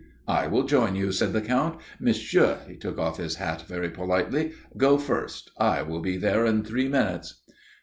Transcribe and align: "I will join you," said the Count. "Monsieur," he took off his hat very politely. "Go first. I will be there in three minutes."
"I 0.27 0.47
will 0.47 0.63
join 0.63 0.95
you," 0.95 1.11
said 1.11 1.31
the 1.31 1.41
Count. 1.43 1.79
"Monsieur," 1.99 2.57
he 2.67 2.75
took 2.75 2.97
off 2.97 3.17
his 3.17 3.35
hat 3.35 3.65
very 3.67 3.91
politely. 3.91 4.53
"Go 4.75 4.97
first. 4.97 5.51
I 5.59 5.83
will 5.83 6.01
be 6.01 6.17
there 6.17 6.43
in 6.43 6.63
three 6.63 6.87
minutes." 6.87 7.43